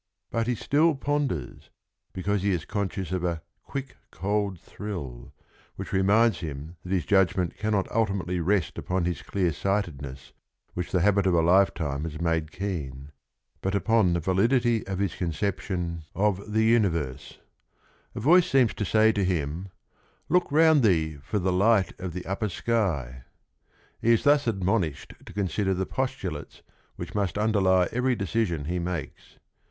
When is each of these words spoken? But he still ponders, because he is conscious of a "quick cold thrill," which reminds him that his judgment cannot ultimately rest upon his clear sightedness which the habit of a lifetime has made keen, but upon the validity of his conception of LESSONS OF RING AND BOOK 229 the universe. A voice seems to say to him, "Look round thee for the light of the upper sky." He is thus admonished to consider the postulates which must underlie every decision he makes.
But 0.31 0.47
he 0.47 0.55
still 0.55 0.95
ponders, 0.95 1.69
because 2.11 2.41
he 2.41 2.49
is 2.49 2.65
conscious 2.65 3.11
of 3.11 3.23
a 3.23 3.43
"quick 3.61 3.97
cold 4.09 4.59
thrill," 4.59 5.31
which 5.75 5.93
reminds 5.93 6.39
him 6.39 6.75
that 6.81 6.91
his 6.91 7.05
judgment 7.05 7.55
cannot 7.55 7.87
ultimately 7.91 8.39
rest 8.39 8.79
upon 8.79 9.05
his 9.05 9.21
clear 9.21 9.53
sightedness 9.53 10.33
which 10.73 10.91
the 10.91 11.01
habit 11.01 11.27
of 11.27 11.35
a 11.35 11.43
lifetime 11.43 12.03
has 12.05 12.19
made 12.19 12.51
keen, 12.51 13.11
but 13.61 13.75
upon 13.75 14.13
the 14.13 14.19
validity 14.19 14.83
of 14.87 14.97
his 14.97 15.13
conception 15.13 16.01
of 16.15 16.39
LESSONS 16.39 16.47
OF 16.49 16.55
RING 16.55 16.75
AND 16.75 16.83
BOOK 16.85 16.91
229 16.93 16.93
the 16.95 16.97
universe. 17.07 17.39
A 18.15 18.19
voice 18.19 18.49
seems 18.49 18.73
to 18.73 18.83
say 18.83 19.11
to 19.11 19.23
him, 19.23 19.69
"Look 20.29 20.51
round 20.51 20.81
thee 20.81 21.17
for 21.17 21.37
the 21.37 21.53
light 21.53 21.93
of 21.99 22.13
the 22.13 22.25
upper 22.25 22.49
sky." 22.49 23.25
He 24.01 24.13
is 24.13 24.23
thus 24.23 24.47
admonished 24.47 25.13
to 25.27 25.31
consider 25.31 25.75
the 25.75 25.85
postulates 25.85 26.63
which 26.95 27.13
must 27.13 27.37
underlie 27.37 27.87
every 27.91 28.15
decision 28.15 28.65
he 28.65 28.79
makes. 28.79 29.37